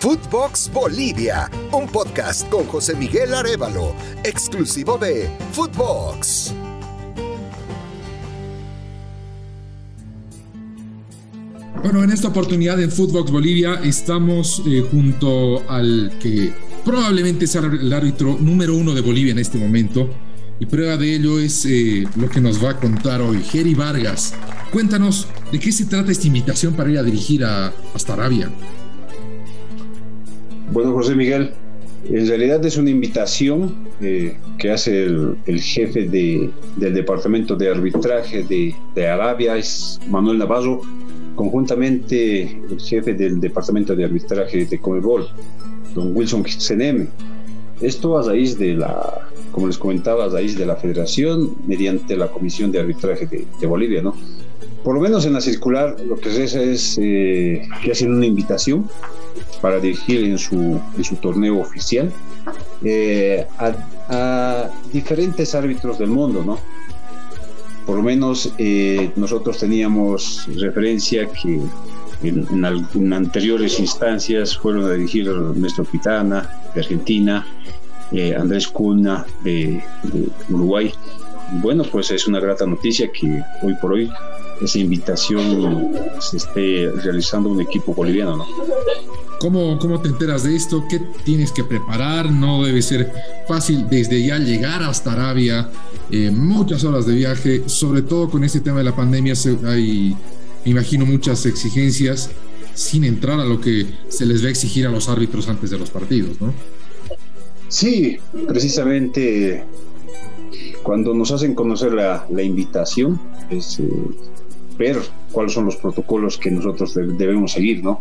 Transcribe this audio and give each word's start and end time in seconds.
Footbox 0.00 0.70
Bolivia, 0.72 1.50
un 1.72 1.86
podcast 1.86 2.48
con 2.48 2.64
José 2.64 2.94
Miguel 2.96 3.34
Arevalo, 3.34 3.94
exclusivo 4.24 4.96
de 4.96 5.28
Footbox. 5.52 6.54
Bueno, 11.82 12.02
en 12.02 12.12
esta 12.12 12.28
oportunidad 12.28 12.80
en 12.80 12.90
Footbox 12.90 13.30
Bolivia 13.30 13.74
estamos 13.84 14.62
eh, 14.66 14.82
junto 14.90 15.68
al 15.68 16.10
que 16.18 16.50
probablemente 16.82 17.46
sea 17.46 17.60
el 17.60 17.92
árbitro 17.92 18.38
número 18.40 18.74
uno 18.74 18.94
de 18.94 19.02
Bolivia 19.02 19.32
en 19.32 19.38
este 19.38 19.58
momento. 19.58 20.08
Y 20.58 20.64
prueba 20.64 20.96
de 20.96 21.14
ello 21.14 21.38
es 21.38 21.66
eh, 21.66 22.06
lo 22.16 22.30
que 22.30 22.40
nos 22.40 22.64
va 22.64 22.70
a 22.70 22.80
contar 22.80 23.20
hoy 23.20 23.42
Jerry 23.42 23.74
Vargas. 23.74 24.32
Cuéntanos 24.72 25.26
de 25.52 25.58
qué 25.58 25.70
se 25.70 25.84
trata 25.84 26.10
esta 26.10 26.26
invitación 26.26 26.72
para 26.72 26.90
ir 26.90 26.98
a 26.98 27.02
dirigir 27.02 27.44
a, 27.44 27.70
hasta 27.94 28.14
Arabia. 28.14 28.50
Bueno, 30.72 30.92
José 30.92 31.16
Miguel, 31.16 31.50
en 32.08 32.28
realidad 32.28 32.64
es 32.64 32.76
una 32.76 32.90
invitación 32.90 33.74
eh, 34.00 34.36
que 34.56 34.70
hace 34.70 35.04
el, 35.04 35.60
jefe 35.60 36.04
del 36.08 36.52
Departamento 36.94 37.56
de 37.56 37.70
Arbitraje 37.70 38.44
de, 38.44 39.08
Arabia, 39.08 39.56
es 39.56 39.98
Manuel 40.08 40.38
Navarro, 40.38 40.82
conjuntamente 41.34 42.42
el 42.42 42.80
jefe 42.80 43.14
del 43.14 43.40
Departamento 43.40 43.96
de 43.96 44.04
Arbitraje 44.04 44.64
de 44.64 44.78
Comebol, 44.78 45.28
don 45.92 46.16
Wilson 46.16 46.46
Senem. 46.46 47.08
Esto 47.80 48.16
a 48.16 48.22
raíz 48.22 48.56
de 48.56 48.74
la, 48.74 49.28
como 49.50 49.66
les 49.66 49.76
comentaba, 49.76 50.26
a 50.26 50.28
raíz 50.28 50.56
de 50.56 50.66
la 50.66 50.76
federación 50.76 51.56
mediante 51.66 52.16
la 52.16 52.28
Comisión 52.28 52.70
de 52.70 52.78
Arbitraje 52.78 53.26
de, 53.26 53.66
Bolivia, 53.66 54.02
¿no? 54.02 54.14
Por 54.84 54.94
lo 54.94 55.00
menos 55.00 55.26
en 55.26 55.34
la 55.34 55.40
circular 55.40 55.96
lo 56.00 56.16
que 56.16 56.30
se 56.30 56.44
hace 56.44 56.72
es 56.72 56.98
eh, 57.00 57.68
que 57.82 57.92
hacen 57.92 58.14
una 58.14 58.26
invitación 58.26 58.88
para 59.60 59.78
dirigir 59.78 60.24
en 60.24 60.38
su, 60.38 60.80
en 60.96 61.04
su 61.04 61.16
torneo 61.16 61.58
oficial 61.58 62.10
eh, 62.82 63.46
a, 63.58 64.70
diferentes 64.92 65.54
árbitros 65.54 65.98
del 65.98 66.08
mundo, 66.08 66.42
¿no? 66.44 66.58
Por 67.86 67.96
lo 67.96 68.02
menos 68.02 68.52
eh, 68.58 69.10
nosotros 69.16 69.58
teníamos 69.58 70.48
referencia 70.56 71.28
que 71.30 71.60
en, 72.22 73.12
anteriores 73.12 73.78
instancias 73.78 74.56
fueron 74.56 74.84
a 74.84 74.94
dirigir 74.94 75.28
Néstor 75.28 75.86
Pitana 75.86 76.48
de 76.74 76.80
Argentina, 76.80 77.46
eh, 78.12 78.34
Andrés 78.34 78.66
Cuna 78.68 79.24
de 79.44 79.82
Uruguay. 80.48 80.92
Bueno, 81.52 81.84
pues 81.90 82.10
es 82.10 82.26
una 82.26 82.40
grata 82.40 82.66
noticia 82.66 83.10
que 83.10 83.42
hoy 83.62 83.74
por 83.80 83.92
hoy 83.92 84.10
esa 84.62 84.78
invitación 84.78 85.92
se 86.20 86.36
esté 86.36 86.90
realizando 87.02 87.48
un 87.48 87.60
equipo 87.60 87.94
boliviano, 87.94 88.36
¿no? 88.36 88.46
¿Cómo, 89.40 89.78
¿Cómo 89.78 89.98
te 90.00 90.08
enteras 90.08 90.42
de 90.42 90.54
esto? 90.54 90.84
¿Qué 90.88 91.00
tienes 91.24 91.50
que 91.50 91.64
preparar? 91.64 92.30
No 92.30 92.62
debe 92.62 92.82
ser 92.82 93.10
fácil 93.48 93.88
desde 93.88 94.22
ya 94.22 94.38
llegar 94.38 94.82
hasta 94.82 95.12
Arabia, 95.12 95.70
eh, 96.10 96.30
muchas 96.30 96.84
horas 96.84 97.06
de 97.06 97.14
viaje, 97.14 97.62
sobre 97.66 98.02
todo 98.02 98.28
con 98.28 98.44
este 98.44 98.60
tema 98.60 98.78
de 98.78 98.84
la 98.84 98.94
pandemia 98.94 99.32
hay, 99.66 100.14
me 100.64 100.70
imagino, 100.72 101.06
muchas 101.06 101.46
exigencias 101.46 102.30
sin 102.74 103.04
entrar 103.04 103.40
a 103.40 103.46
lo 103.46 103.62
que 103.62 103.86
se 104.08 104.26
les 104.26 104.42
va 104.42 104.48
a 104.48 104.50
exigir 104.50 104.86
a 104.86 104.90
los 104.90 105.08
árbitros 105.08 105.48
antes 105.48 105.70
de 105.70 105.78
los 105.78 105.88
partidos, 105.88 106.38
¿no? 106.38 106.52
Sí, 107.68 108.18
precisamente 108.46 109.64
cuando 110.82 111.14
nos 111.14 111.30
hacen 111.32 111.54
conocer 111.54 111.92
la, 111.92 112.26
la 112.30 112.42
invitación, 112.42 113.20
es 113.50 113.80
eh, 113.80 113.88
ver 114.78 114.98
cuáles 115.32 115.52
son 115.52 115.66
los 115.66 115.76
protocolos 115.76 116.38
que 116.38 116.50
nosotros 116.50 116.94
debemos 116.94 117.52
seguir, 117.52 117.84
¿no? 117.84 118.00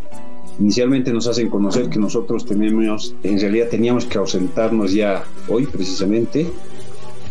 Inicialmente 0.59 1.13
nos 1.13 1.27
hacen 1.27 1.49
conocer 1.49 1.89
que 1.89 1.99
nosotros 1.99 2.45
tenemos, 2.45 3.15
en 3.23 3.39
realidad 3.39 3.69
teníamos 3.69 4.05
que 4.05 4.17
ausentarnos 4.17 4.93
ya 4.93 5.23
hoy 5.47 5.65
precisamente 5.65 6.47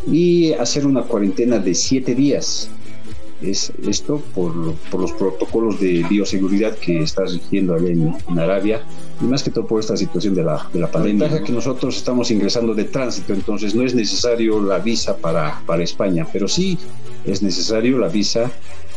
y 0.07 0.53
hacer 0.53 0.87
una 0.87 1.03
cuarentena 1.03 1.59
de 1.59 1.75
siete 1.75 2.15
días. 2.15 2.71
Es 3.41 3.73
esto 3.87 4.21
por, 4.35 4.75
por 4.91 5.01
los 5.01 5.13
protocolos 5.13 5.81
de 5.81 6.05
bioseguridad 6.09 6.77
que 6.77 7.03
está 7.03 7.25
rigiendo 7.25 7.75
allá 7.75 7.89
en, 7.89 8.39
Arabia 8.39 8.83
y 9.21 9.25
más 9.25 9.43
que 9.43 9.51
todo 9.51 9.67
por 9.67 9.81
esta 9.81 9.97
situación 9.97 10.35
de 10.35 10.43
la, 10.43 10.69
de 10.73 10.81
la 10.81 10.91
pandemia. 10.91 11.29
La 11.29 11.43
que 11.43 11.53
nosotros 11.53 11.97
estamos 11.97 12.31
ingresando 12.31 12.75
de 12.75 12.85
tránsito, 12.85 13.33
entonces 13.33 13.75
no 13.75 13.85
es 13.85 13.95
necesario 13.95 14.61
la 14.61 14.79
visa 14.79 15.17
para, 15.17 15.61
para 15.67 15.83
España, 15.83 16.27
pero 16.33 16.49
sí 16.49 16.79
es 17.25 17.43
necesario 17.43 17.99
la 17.99 18.09
visa 18.09 18.51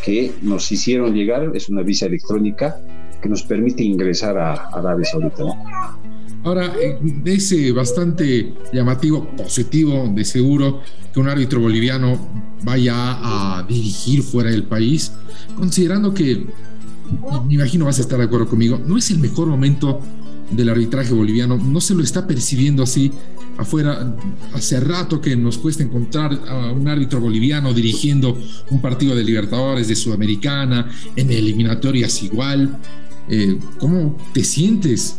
que 0.04 0.34
nos 0.42 0.72
hicieron 0.72 1.14
llegar, 1.14 1.52
es 1.54 1.70
una 1.70 1.84
visa 1.84 2.08
electrónica 2.08 2.80
que 3.22 3.30
nos 3.30 3.44
permite 3.44 3.84
ingresar 3.84 4.38
a, 4.38 4.54
Arabia 4.70 5.06
Saudita. 5.06 5.44
Ahora, 6.44 6.74
es 7.26 7.52
eh, 7.52 7.72
bastante 7.72 8.54
llamativo, 8.74 9.28
positivo, 9.38 10.12
de 10.14 10.26
seguro, 10.26 10.82
que 11.14 11.20
un 11.20 11.30
árbitro 11.30 11.60
boliviano 11.60 12.18
vaya 12.64 12.96
a 12.96 13.64
dirigir 13.68 14.24
fuera 14.24 14.50
del 14.50 14.64
país, 14.64 15.12
considerando 15.56 16.14
que, 16.14 16.48
me 17.48 17.54
imagino 17.54 17.86
vas 17.86 18.00
a 18.00 18.02
estar 18.02 18.18
de 18.18 18.26
acuerdo 18.26 18.48
conmigo, 18.48 18.80
no 18.84 18.98
es 18.98 19.12
el 19.12 19.20
mejor 19.20 19.48
momento 19.48 20.00
del 20.50 20.70
arbitraje 20.70 21.14
boliviano, 21.14 21.58
no 21.58 21.80
se 21.80 21.94
lo 21.94 22.04
está 22.04 22.26
percibiendo 22.26 22.84
así 22.84 23.12
afuera. 23.58 24.16
Hace 24.54 24.80
rato 24.80 25.22
que 25.22 25.36
nos 25.36 25.58
cuesta 25.58 25.84
encontrar 25.84 26.38
a 26.48 26.72
un 26.72 26.88
árbitro 26.88 27.22
boliviano 27.22 27.74
dirigiendo 27.74 28.38
un 28.70 28.82
partido 28.82 29.16
de 29.16 29.24
Libertadores, 29.24 29.88
de 29.88 29.96
Sudamericana, 29.96 30.90
en 31.16 31.32
eliminatorias 31.32 32.24
igual. 32.24 32.78
Eh, 33.30 33.58
¿Cómo 33.80 34.18
te 34.34 34.44
sientes 34.44 35.16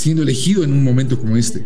siendo 0.00 0.22
elegido 0.22 0.64
en 0.64 0.72
un 0.72 0.82
momento 0.82 1.18
como 1.18 1.36
este? 1.36 1.64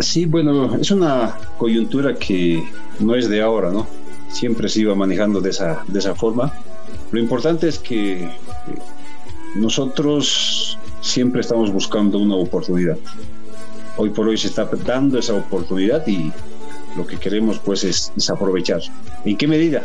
Sí, 0.00 0.26
bueno, 0.26 0.74
es 0.76 0.90
una 0.90 1.36
coyuntura 1.56 2.14
que 2.14 2.64
no 2.98 3.14
es 3.14 3.28
de 3.28 3.40
ahora, 3.40 3.70
¿no? 3.70 3.86
Siempre 4.28 4.68
se 4.68 4.80
iba 4.80 4.94
manejando 4.94 5.40
de 5.40 5.50
esa, 5.50 5.84
de 5.86 5.98
esa 5.98 6.14
forma. 6.14 6.52
Lo 7.12 7.20
importante 7.20 7.68
es 7.68 7.78
que 7.78 8.28
nosotros 9.54 10.76
siempre 11.00 11.42
estamos 11.42 11.72
buscando 11.72 12.18
una 12.18 12.34
oportunidad. 12.34 12.98
Hoy 13.96 14.10
por 14.10 14.26
hoy 14.26 14.36
se 14.36 14.48
está 14.48 14.68
dando 14.84 15.18
esa 15.18 15.34
oportunidad 15.34 16.04
y 16.08 16.32
lo 16.96 17.06
que 17.06 17.18
queremos 17.18 17.60
pues 17.60 17.84
es, 17.84 18.12
aprovechar. 18.28 18.80
¿En 19.24 19.36
qué 19.36 19.46
medida? 19.46 19.82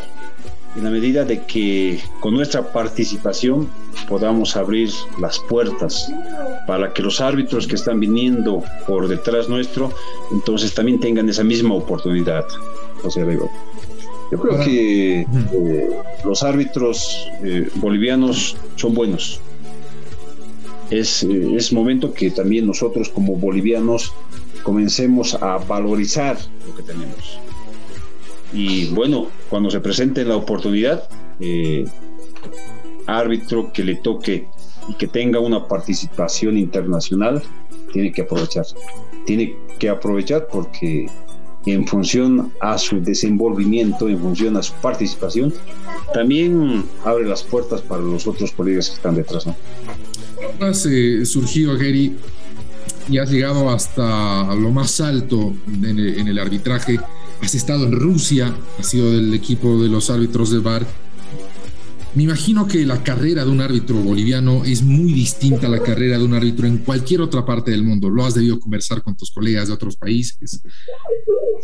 En 0.75 0.83
la 0.83 0.89
medida 0.89 1.25
de 1.25 1.43
que 1.43 1.99
con 2.19 2.33
nuestra 2.33 2.71
participación 2.71 3.69
podamos 4.07 4.55
abrir 4.55 4.89
las 5.19 5.39
puertas 5.39 6.11
para 6.69 6.93
que 6.93 7.01
los 7.01 7.19
árbitros 7.19 7.65
que 7.65 7.73
están 7.73 7.99
viniendo 7.99 8.63
por 8.85 9.07
detrás 9.07 9.49
nuestro, 9.49 9.91
entonces 10.31 10.71
también 10.71 10.99
tengan 10.99 11.27
esa 11.27 11.43
misma 11.43 11.73
oportunidad. 11.73 12.45
O 13.03 13.09
sea, 13.09 13.25
yo 13.25 14.39
creo 14.39 14.59
que 14.63 15.21
eh, 15.21 15.89
los 16.23 16.43
árbitros 16.43 17.27
eh, 17.43 17.67
bolivianos 17.73 18.55
son 18.75 18.93
buenos, 18.93 19.41
es, 20.91 21.23
es 21.23 21.73
momento 21.73 22.13
que 22.13 22.29
también 22.29 22.67
nosotros 22.67 23.09
como 23.09 23.35
bolivianos 23.35 24.13
comencemos 24.61 25.33
a 25.41 25.57
valorizar 25.57 26.37
lo 26.67 26.75
que 26.75 26.83
tenemos. 26.83 27.39
Y 28.53 28.89
bueno, 28.89 29.29
cuando 29.49 29.71
se 29.71 29.79
presente 29.79 30.23
la 30.23 30.35
oportunidad, 30.35 31.09
eh, 31.39 31.83
árbitro 33.07 33.73
que 33.73 33.83
le 33.83 33.95
toque 33.95 34.45
y 34.89 34.93
que 34.95 35.07
tenga 35.07 35.39
una 35.39 35.67
participación 35.67 36.57
internacional, 36.57 37.41
tiene 37.93 38.11
que 38.11 38.23
aprovechar. 38.23 38.65
Tiene 39.25 39.55
que 39.77 39.89
aprovechar 39.89 40.47
porque 40.51 41.07
en 41.65 41.85
función 41.87 42.51
a 42.61 42.77
su 42.77 43.01
desenvolvimiento, 43.01 44.09
en 44.09 44.19
función 44.19 44.57
a 44.57 44.63
su 44.63 44.73
participación, 44.73 45.53
también 46.13 46.83
abre 47.05 47.25
las 47.25 47.43
puertas 47.43 47.81
para 47.81 48.01
los 48.01 48.25
otros 48.27 48.51
colegas 48.51 48.89
que 48.89 48.95
están 48.95 49.15
detrás. 49.15 49.45
¿no? 49.45 49.55
Has 50.59 50.85
eh, 50.85 51.25
surgido, 51.25 51.73
Gary, 51.73 52.15
y 53.09 53.17
has 53.17 53.29
llegado 53.31 53.69
hasta 53.69 54.53
lo 54.55 54.71
más 54.71 55.01
alto 55.01 55.53
en 55.67 55.99
el, 55.99 56.39
arbitraje. 56.39 56.99
Has 57.41 57.55
estado 57.55 57.85
en 57.85 57.93
Rusia, 57.93 58.53
has 58.77 58.87
sido 58.87 59.11
del 59.11 59.33
equipo 59.33 59.81
de 59.81 59.89
los 59.89 60.09
árbitros 60.09 60.51
de 60.51 60.59
VAR. 60.59 60.85
Me 62.15 62.23
imagino 62.23 62.67
que 62.67 62.85
la 62.85 63.03
carrera 63.03 63.45
de 63.45 63.51
un 63.51 63.61
árbitro 63.61 63.95
boliviano 63.97 64.65
es 64.65 64.81
muy 64.81 65.13
distinta 65.13 65.67
a 65.67 65.69
la 65.69 65.81
carrera 65.81 66.17
de 66.17 66.23
un 66.23 66.33
árbitro 66.33 66.65
en 66.65 66.79
cualquier 66.79 67.21
otra 67.21 67.45
parte 67.45 67.71
del 67.71 67.83
mundo. 67.83 68.09
Lo 68.09 68.25
has 68.25 68.33
debido 68.33 68.59
conversar 68.59 69.03
con 69.03 69.15
tus 69.15 69.31
colegas 69.31 69.67
de 69.67 69.75
otros 69.75 69.95
países. 69.95 70.61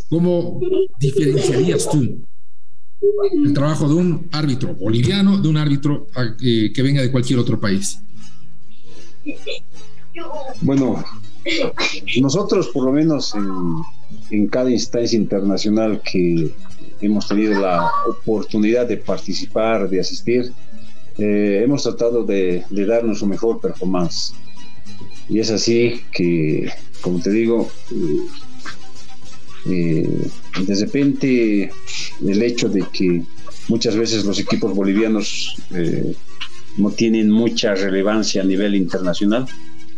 ¿Cómo 0.10 0.62
diferenciarías 1.00 1.90
tú 1.90 2.26
el 3.44 3.54
trabajo 3.54 3.88
de 3.88 3.96
un 3.96 4.28
árbitro 4.32 4.74
boliviano 4.76 5.38
de 5.38 5.48
un 5.48 5.58
árbitro 5.58 6.08
eh, 6.42 6.72
que 6.74 6.82
venga 6.82 7.02
de 7.02 7.12
cualquier 7.12 7.40
otro 7.40 7.60
país? 7.60 8.00
Bueno, 10.62 11.04
nosotros 12.22 12.70
por 12.70 12.86
lo 12.86 12.92
menos 12.92 13.34
en, 14.30 14.48
cada 14.48 14.72
instancia 14.72 15.18
internacional 15.18 16.02
que 16.02 16.52
hemos 17.06 17.28
tenido 17.28 17.60
la 17.60 17.90
oportunidad 18.08 18.88
de 18.88 18.98
participar, 18.98 19.90
de 19.90 20.00
asistir, 20.00 20.52
eh, 21.18 21.62
hemos 21.64 21.84
tratado 21.84 22.24
de, 22.24 22.66
dar 22.70 23.04
nuestro 23.04 23.28
mejor 23.28 23.60
performance. 23.62 24.34
y 25.30 25.40
es 25.40 25.50
así 25.50 26.02
que, 26.12 26.70
como 27.02 27.20
te 27.20 27.32
digo, 27.32 27.70
eh, 29.70 30.28
de 30.68 30.76
repente 30.76 31.72
el 32.26 32.44
hecho 32.44 32.70
de 32.70 32.86
que 32.92 33.24
muchas 33.70 33.96
veces 33.96 34.26
los 34.26 34.40
equipos 34.40 34.76
bolivianos 34.76 35.56
eh, 35.74 36.14
no 36.78 36.92
tienen 36.92 37.32
mucha 37.32 37.74
relevancia 37.74 38.42
a 38.42 38.46
nivel 38.46 38.76
internacional, 38.76 39.48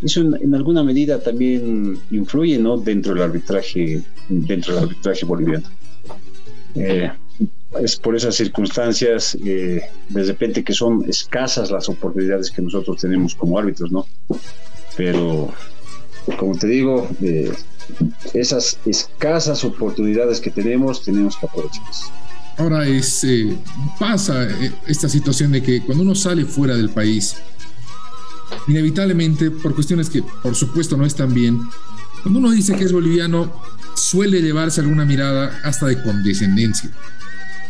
eso 0.03 0.21
en, 0.21 0.53
alguna 0.53 0.83
medida 0.83 1.19
también 1.19 1.97
influye 2.11 2.59
¿no? 2.59 2.77
dentro 2.77 3.15
del 3.15 3.23
arbitraje 3.23 4.03
dentro 4.29 4.75
del 4.75 4.83
arbitraje 4.83 5.25
boliviano 5.25 5.67
eh, 6.77 7.11
es 7.81 7.95
por 7.97 8.15
esas 8.15 8.35
circunstancias 8.35 9.37
de 9.39 10.23
repente 10.23 10.63
que 10.63 10.73
son 10.73 11.03
escasas 11.07 11.69
las 11.69 11.89
oportunidades 11.89 12.49
que 12.49 12.61
nosotros 12.61 13.01
tenemos 13.01 13.35
como 13.35 13.59
árbitros 13.59 13.91
no 13.91 14.05
pero 14.95 15.53
como 16.35 16.57
te 16.57 16.67
digo 16.67 17.07
eh, 17.21 17.53
esas 18.33 18.79
escasas 18.85 19.63
oportunidades 19.63 20.41
que 20.41 20.51
tenemos, 20.51 21.03
tenemos 21.03 21.37
que 21.37 21.45
aprovecharlas. 21.45 22.11
Ahora 22.57 22.87
es, 22.87 23.23
eh, 23.23 23.55
pasa 23.99 24.43
eh, 24.43 24.71
esta 24.87 25.07
situación 25.07 25.51
de 25.51 25.61
que 25.61 25.81
cuando 25.83 26.03
uno 26.03 26.15
sale 26.15 26.43
fuera 26.43 26.75
del 26.75 26.89
país, 26.89 27.37
inevitablemente, 28.67 29.51
por 29.51 29.75
cuestiones 29.75 30.09
que 30.09 30.23
por 30.41 30.55
supuesto 30.55 30.97
no 30.97 31.05
están 31.05 31.33
bien, 31.33 31.61
cuando 32.27 32.39
uno 32.39 32.51
dice 32.51 32.75
que 32.75 32.83
es 32.83 32.91
boliviano, 32.91 33.53
suele 33.95 34.41
llevarse 34.41 34.81
alguna 34.81 35.05
mirada 35.05 35.61
hasta 35.63 35.85
de 35.85 36.03
condescendencia. 36.03 36.89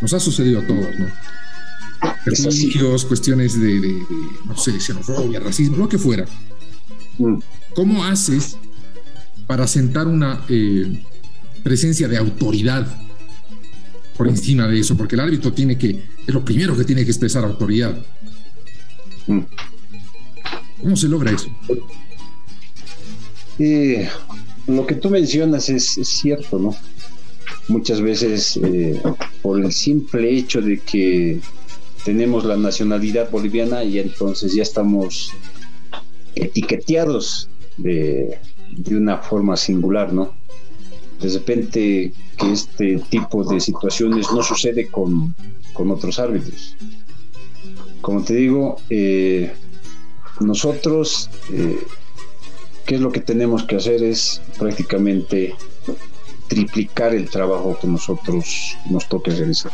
Nos 0.01 0.13
ha 0.13 0.19
sucedido 0.19 0.61
a 0.61 0.65
todos, 0.65 0.87
¿no? 0.97 1.05
Prejuicios, 2.25 3.05
cuestiones 3.05 3.61
de, 3.61 4.01
no 4.45 4.57
sé, 4.57 4.79
xenofobia, 4.79 5.39
racismo, 5.41 5.77
lo 5.77 5.87
que 5.87 5.99
fuera. 5.99 6.25
Mm. 7.19 7.37
¿Cómo 7.75 8.03
haces 8.03 8.57
para 9.45 9.67
sentar 9.67 10.07
una 10.07 10.43
eh, 10.49 11.03
presencia 11.61 12.07
de 12.07 12.17
autoridad 12.17 12.87
por 14.17 14.27
encima 14.27 14.67
de 14.67 14.79
eso, 14.79 14.97
porque 14.97 15.13
el 15.13 15.21
árbitro 15.21 15.53
tiene 15.53 15.77
que, 15.77 16.03
es 16.25 16.33
lo 16.33 16.43
primero 16.43 16.75
que 16.75 16.83
tiene 16.83 17.03
que 17.03 17.11
expresar 17.11 17.43
autoridad. 17.43 17.95
Mm. 19.27 19.41
¿Cómo 20.81 20.95
se 20.95 21.07
logra 21.07 21.29
eso? 21.29 21.47
Lo 24.67 24.85
que 24.85 24.95
tú 24.95 25.09
mencionas 25.09 25.69
es, 25.69 25.93
cierto, 26.03 26.59
¿no? 26.59 26.75
Muchas 27.67 28.01
veces 28.01 28.59
eh, 28.63 29.01
por 29.41 29.63
el 29.63 29.71
simple 29.71 30.29
hecho 30.37 30.61
de 30.61 30.79
que 30.79 31.39
tenemos 32.05 32.45
la 32.45 32.57
nacionalidad 32.57 33.29
boliviana 33.29 33.83
y 33.83 33.99
entonces 33.99 34.53
ya 34.53 34.63
estamos 34.63 35.31
etiqueteados 36.35 37.49
de, 37.77 38.39
de 38.71 38.95
una 38.95 39.17
forma 39.17 39.57
singular, 39.57 40.13
¿no? 40.13 40.33
De 41.21 41.29
repente 41.29 42.13
que 42.37 42.51
este 42.51 42.99
tipo 43.09 43.43
de 43.43 43.59
situaciones 43.59 44.27
no 44.31 44.43
sucede 44.43 44.87
con, 44.87 45.33
otros 45.75 46.19
árbitros. 46.19 46.75
Como 48.01 48.23
te 48.23 48.35
digo, 48.35 48.77
eh, 48.89 49.51
nosotros, 50.39 51.29
eh, 51.51 51.79
¿qué 52.87 52.95
es 52.95 53.01
lo 53.01 53.11
que 53.11 53.19
tenemos 53.19 53.63
que 53.65 53.75
hacer? 53.75 54.01
Es 54.01 54.41
prácticamente 54.57 55.53
triplicar 56.47 57.13
el 57.13 57.29
trabajo 57.29 57.77
que 57.79 57.85
nosotros 57.85 58.77
nos 58.89 59.07
toque 59.09 59.31
realizar. 59.31 59.73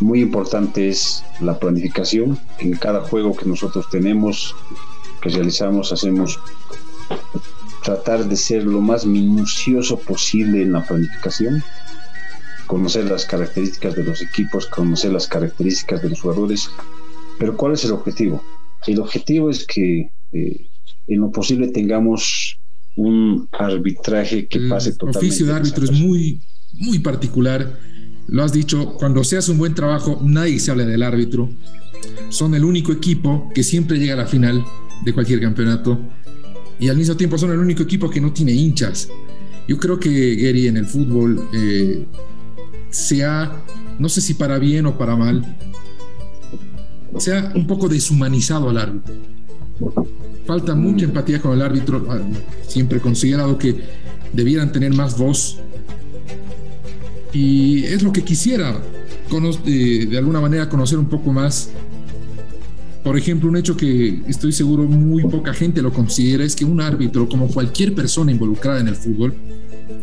Muy 0.00 0.20
importante 0.20 0.88
es 0.88 1.24
la 1.40 1.58
planificación. 1.58 2.38
En 2.58 2.76
cada 2.76 3.00
juego 3.00 3.34
que 3.34 3.46
nosotros 3.46 3.86
tenemos, 3.90 4.54
que 5.22 5.30
realizamos, 5.30 5.92
hacemos 5.92 6.38
tratar 7.82 8.26
de 8.26 8.36
ser 8.36 8.64
lo 8.64 8.80
más 8.80 9.06
minucioso 9.06 9.98
posible 9.98 10.62
en 10.62 10.72
la 10.72 10.86
planificación, 10.86 11.64
conocer 12.66 13.06
las 13.10 13.24
características 13.24 13.94
de 13.94 14.04
los 14.04 14.20
equipos, 14.20 14.66
conocer 14.66 15.12
las 15.12 15.26
características 15.26 16.02
de 16.02 16.10
los 16.10 16.20
jugadores, 16.20 16.70
pero 17.38 17.56
¿cuál 17.56 17.72
es 17.72 17.84
el 17.84 17.92
objetivo? 17.92 18.42
El 18.86 19.00
objetivo 19.00 19.50
es 19.50 19.66
que 19.66 20.10
eh, 20.32 20.66
en 21.06 21.20
lo 21.20 21.30
posible 21.30 21.68
tengamos 21.68 22.58
un 22.96 23.48
arbitraje 23.52 24.46
que 24.46 24.60
pase 24.68 24.92
totalmente. 24.92 25.18
El 25.18 25.26
oficio 25.26 25.46
de 25.46 25.52
árbitro 25.52 25.84
es 25.84 25.92
muy, 25.92 26.40
muy 26.72 26.98
particular. 27.00 27.78
Lo 28.28 28.42
has 28.42 28.52
dicho, 28.52 28.94
cuando 28.94 29.24
se 29.24 29.36
hace 29.36 29.52
un 29.52 29.58
buen 29.58 29.74
trabajo, 29.74 30.20
nadie 30.22 30.58
se 30.58 30.70
habla 30.70 30.84
del 30.84 31.02
árbitro. 31.02 31.50
Son 32.28 32.54
el 32.54 32.64
único 32.64 32.92
equipo 32.92 33.50
que 33.54 33.62
siempre 33.62 33.98
llega 33.98 34.14
a 34.14 34.18
la 34.18 34.26
final 34.26 34.64
de 35.04 35.12
cualquier 35.12 35.40
campeonato 35.40 35.98
y 36.78 36.88
al 36.88 36.96
mismo 36.96 37.16
tiempo 37.16 37.38
son 37.38 37.52
el 37.52 37.58
único 37.58 37.82
equipo 37.82 38.10
que 38.10 38.20
no 38.20 38.32
tiene 38.32 38.52
hinchas. 38.52 39.08
Yo 39.68 39.78
creo 39.78 39.98
que 39.98 40.34
Gary 40.36 40.68
en 40.68 40.76
el 40.76 40.86
fútbol 40.86 41.48
eh, 41.54 42.06
se 42.90 43.24
ha, 43.24 43.64
no 43.98 44.08
sé 44.08 44.20
si 44.20 44.34
para 44.34 44.58
bien 44.58 44.86
o 44.86 44.98
para 44.98 45.16
mal, 45.16 45.56
se 47.18 47.36
ha 47.36 47.52
un 47.54 47.66
poco 47.66 47.88
deshumanizado 47.88 48.70
al 48.70 48.78
árbitro. 48.78 49.33
Falta 50.46 50.74
mucha 50.74 51.04
empatía 51.04 51.40
con 51.40 51.52
el 51.52 51.62
árbitro, 51.62 52.06
ah, 52.10 52.18
siempre 52.66 53.00
considerado 53.00 53.58
que 53.58 53.74
debieran 54.32 54.72
tener 54.72 54.92
más 54.92 55.18
voz. 55.18 55.58
Y 57.32 57.84
es 57.84 58.02
lo 58.02 58.12
que 58.12 58.22
quisiera, 58.22 58.78
eh, 59.66 60.06
de 60.08 60.18
alguna 60.18 60.40
manera, 60.40 60.68
conocer 60.68 60.98
un 60.98 61.06
poco 61.06 61.32
más 61.32 61.70
por 63.04 63.18
ejemplo, 63.18 63.50
un 63.50 63.56
hecho 63.58 63.76
que 63.76 64.22
estoy 64.26 64.50
seguro 64.50 64.84
muy 64.84 65.24
poca 65.24 65.52
gente 65.52 65.82
lo 65.82 65.92
considera 65.92 66.42
es 66.42 66.56
que 66.56 66.64
un 66.64 66.80
árbitro, 66.80 67.28
como 67.28 67.48
cualquier 67.48 67.94
persona 67.94 68.32
involucrada 68.32 68.80
en 68.80 68.88
el 68.88 68.96
fútbol, 68.96 69.34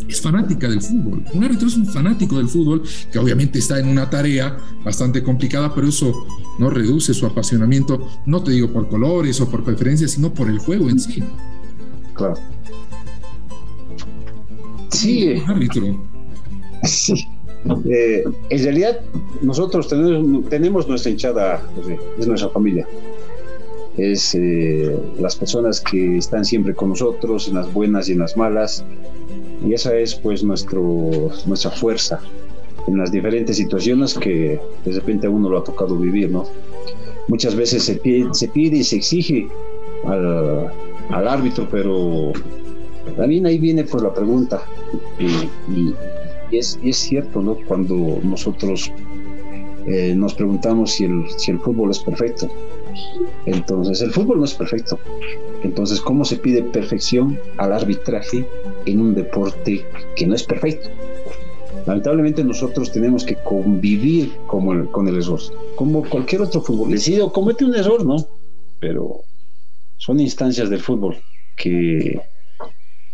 es 0.08 0.22
fanática 0.22 0.68
del 0.68 0.82
fútbol. 0.82 1.24
Un 1.34 1.44
árbitro 1.44 1.68
es 1.68 1.78
un 1.78 1.86
fanático 1.86 2.38
del 2.38 2.48
fútbol 2.48 2.84
que 3.12 3.20
obviamente 3.20 3.60
está 3.60 3.80
en 3.80 3.88
una 3.88 4.10
tarea 4.10 4.58
bastante 4.84 5.24
complicada, 5.24 5.74
pero 5.74 5.88
eso 5.88 6.26
no 6.60 6.70
reduce 6.70 7.14
su 7.14 7.26
apasionamiento, 7.26 8.08
no 8.26 8.44
te 8.44 8.52
digo 8.52 8.70
por 8.70 8.88
colores 8.90 9.40
o 9.42 9.50
por 9.50 9.64
preferencias, 9.64 10.12
sino 10.12 10.34
por 10.34 10.50
el 10.50 10.60
juego 10.60 10.90
en 10.90 11.00
sí. 11.00 11.24
Claro. 12.14 12.36
Sí. 14.90 15.42
Un 15.44 15.50
árbitro. 15.50 16.06
Sí. 16.84 17.28
Eh, 17.90 18.24
en 18.50 18.64
realidad, 18.64 19.00
nosotros 19.42 19.88
tenemos, 19.88 20.88
nuestra 20.88 21.12
hinchada, 21.12 21.62
es 22.20 22.28
nuestra 22.28 22.50
familia. 22.50 22.88
Es 23.98 24.34
eh, 24.36 24.98
las 25.20 25.36
personas 25.36 25.82
que 25.82 26.18
están 26.18 26.46
siempre 26.46 26.74
con 26.74 26.90
nosotros, 26.90 27.48
en 27.48 27.56
las 27.56 27.72
buenas 27.72 28.10
y 28.10 28.14
en 28.14 28.20
las 28.20 28.36
malas. 28.36 28.84
Y 29.66 29.74
esa 29.74 29.96
es 29.96 30.16
pues 30.16 30.44
nuestro, 30.44 31.30
nuestra 31.46 31.72
fuerza 31.72 32.20
en 32.88 32.98
las 32.98 33.12
diferentes 33.12 33.58
situaciones 33.58 34.16
que 34.16 34.60
de 34.86 34.92
repente 34.92 35.28
uno 35.28 35.50
lo 35.50 35.60
ha 35.60 35.64
tocado 35.64 35.96
vivir, 35.98 36.32
¿no? 36.32 36.46
Muchas 37.28 37.56
veces 37.56 37.84
se 37.84 37.96
pide, 37.96 38.34
se 38.34 38.48
pide 38.48 38.78
y 38.78 38.84
se 38.84 38.98
exige 38.98 39.48
al, 40.06 40.72
al 41.10 41.28
árbitro, 41.28 41.68
pero 41.70 42.34
también 43.16 43.46
ahí 43.46 43.60
viene 43.60 43.84
pues 43.84 44.04
la 44.04 44.14
pregunta 44.14 44.64
y, 45.20 45.50
y 45.74 45.94
es, 46.58 46.80
cierto, 46.92 47.42
¿no? 47.42 47.56
Cuando 47.68 48.20
nosotros 48.24 48.92
eh, 49.88 50.14
nos 50.16 50.34
preguntamos 50.34 50.92
si 50.92 51.06
el, 51.06 51.26
si 51.38 51.52
el 51.52 51.60
fútbol 51.60 51.92
es 51.92 52.00
perfecto. 52.00 52.50
Entonces, 53.46 54.02
el 54.02 54.12
fútbol 54.12 54.40
no 54.40 54.46
es 54.46 54.54
perfecto. 54.54 55.00
Entonces, 55.64 56.02
¿cómo 56.02 56.26
se 56.26 56.38
pide 56.38 56.64
perfección 56.64 57.40
al 57.58 57.74
arbitraje 57.74 58.48
en 58.86 59.02
un 59.02 59.14
deporte 59.14 59.86
que 60.16 60.26
no 60.26 60.36
es 60.36 60.44
perfecto? 60.44 60.90
Lamentablemente 61.86 62.44
nosotros 62.44 62.92
tenemos 62.92 63.24
que 63.24 63.36
convivir 63.36 64.36
con 64.48 64.88
con 64.88 65.08
el 65.08 65.18
error, 65.18 65.40
como 65.76 66.08
cualquier 66.08 66.42
otro 66.42 66.62
futbolista. 66.62 67.30
comete 67.32 67.66
un 67.66 67.76
error, 67.76 68.06
¿no? 68.06 68.28
Pero 68.80 69.22
son 69.98 70.20
instancias 70.20 70.70
del 70.70 70.80
fútbol 70.80 71.18
que 71.56 72.22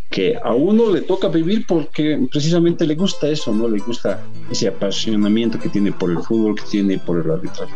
que 0.09 0.37
a 0.41 0.53
uno 0.53 0.89
le 0.89 1.01
toca 1.01 1.27
vivir 1.27 1.65
porque 1.67 2.17
precisamente 2.31 2.87
le 2.87 2.95
gusta 2.95 3.27
eso, 3.29 3.53
¿no? 3.53 3.67
Le 3.67 3.79
gusta 3.79 4.23
ese 4.49 4.67
apasionamiento 4.67 5.59
que 5.59 5.69
tiene 5.69 5.91
por 5.91 6.09
el 6.09 6.19
fútbol, 6.19 6.55
que 6.55 6.63
tiene 6.69 6.97
por 6.97 7.23
el 7.23 7.29
arbitraje. 7.29 7.73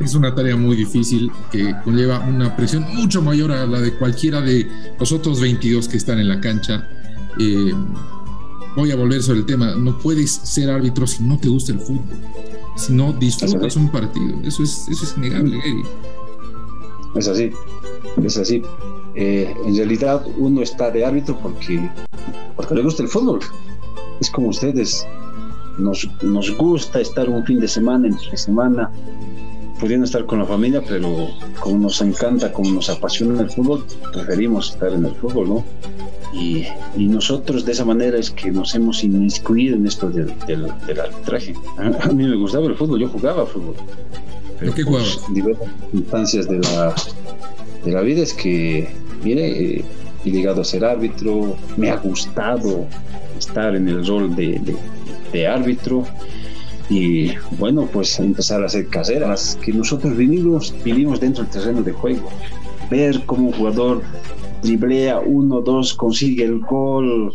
Es 0.00 0.14
una 0.14 0.34
tarea 0.34 0.56
muy 0.56 0.76
difícil 0.76 1.30
que 1.50 1.74
conlleva 1.84 2.20
una 2.20 2.56
presión 2.56 2.84
mucho 2.94 3.20
mayor 3.22 3.52
a 3.52 3.66
la 3.66 3.80
de 3.80 3.94
cualquiera 3.94 4.40
de 4.40 4.66
los 4.98 5.12
otros 5.12 5.40
22 5.40 5.88
que 5.88 5.96
están 5.96 6.18
en 6.18 6.28
la 6.28 6.40
cancha. 6.40 6.88
Eh, 7.38 7.72
voy 8.76 8.90
a 8.90 8.96
volver 8.96 9.22
sobre 9.22 9.40
el 9.40 9.46
tema. 9.46 9.74
No 9.74 9.98
puedes 9.98 10.30
ser 10.30 10.70
árbitro 10.70 11.06
si 11.06 11.22
no 11.22 11.38
te 11.38 11.48
gusta 11.48 11.72
el 11.72 11.80
fútbol, 11.80 12.04
si 12.76 12.92
no 12.92 13.12
disfrutas 13.12 13.76
un 13.76 13.90
partido. 13.90 14.40
Eso 14.44 14.62
es, 14.62 14.88
eso 14.88 15.04
es 15.04 15.16
innegable, 15.16 15.58
Eddie. 15.58 15.84
Es 17.14 17.28
así, 17.28 17.50
es 18.22 18.36
así. 18.36 18.62
Eh, 19.14 19.52
en 19.66 19.76
realidad 19.76 20.24
uno 20.38 20.62
está 20.62 20.90
de 20.90 21.04
árbitro 21.04 21.36
porque, 21.42 21.90
porque 22.56 22.74
le 22.74 22.82
gusta 22.82 23.02
el 23.02 23.08
fútbol. 23.08 23.40
Es 24.20 24.30
como 24.30 24.48
ustedes, 24.48 25.06
nos, 25.78 26.08
nos 26.22 26.56
gusta 26.56 27.00
estar 27.00 27.28
un 27.28 27.44
fin 27.44 27.58
de 27.58 27.68
semana, 27.68 28.06
entre 28.06 28.36
semana, 28.36 28.90
pudiendo 29.80 30.04
estar 30.04 30.26
con 30.26 30.38
la 30.38 30.44
familia, 30.44 30.82
pero 30.86 31.30
como 31.58 31.78
nos 31.78 32.00
encanta, 32.02 32.52
como 32.52 32.70
nos 32.70 32.90
apasiona 32.90 33.40
el 33.40 33.50
fútbol, 33.50 33.84
preferimos 34.12 34.70
estar 34.70 34.92
en 34.92 35.06
el 35.06 35.14
fútbol, 35.14 35.48
¿no? 35.48 35.64
Y, 36.32 36.66
nosotros 36.96 37.64
de 37.64 37.72
esa 37.72 37.84
manera 37.84 38.18
es 38.18 38.30
que 38.30 38.52
nos 38.52 38.74
hemos 38.74 39.02
inmiscuido 39.02 39.74
en 39.74 39.86
esto 39.86 40.10
del, 40.10 40.30
arbitraje. 41.00 41.54
A, 41.78 42.08
mí 42.08 42.24
me 42.24 42.36
gustaba 42.36 42.66
el 42.66 42.76
fútbol, 42.76 43.00
yo 43.00 43.08
jugaba 43.08 43.46
fútbol. 43.46 43.74
Pero 44.60 44.74
qué 44.74 44.82
jugabas? 44.82 45.18
diversas 45.30 45.68
instancias 45.92 46.48
de 46.48 46.58
la, 46.58 46.94
de 47.84 47.90
la 47.90 48.02
vida 48.02 48.22
es 48.22 48.34
que, 48.34 48.88
mire, 49.24 49.78
eh, 49.78 49.84
he 50.24 50.30
llegado 50.30 50.60
a 50.60 50.64
ser 50.64 50.84
árbitro, 50.84 51.56
me 51.76 51.90
ha 51.90 51.96
gustado 51.96 52.86
estar 53.38 53.74
en 53.74 53.88
el 53.88 54.06
rol 54.06 54.36
de, 54.36 54.60
de 55.32 55.46
árbitro 55.46 56.04
y 56.90 57.30
bueno, 57.56 57.88
pues 57.90 58.18
empezar 58.18 58.62
a 58.62 58.66
hacer 58.66 58.88
caseras, 58.88 59.56
que 59.62 59.72
nosotros 59.72 60.16
vivimos, 60.16 60.74
vivimos 60.84 61.20
dentro 61.20 61.44
del 61.44 61.52
terreno 61.52 61.82
de 61.82 61.92
juego, 61.92 62.28
ver 62.90 63.22
cómo 63.26 63.46
un 63.46 63.52
jugador 63.52 64.02
driblea 64.62 65.20
uno, 65.20 65.60
dos, 65.60 65.94
consigue 65.94 66.44
el 66.44 66.58
gol, 66.58 67.32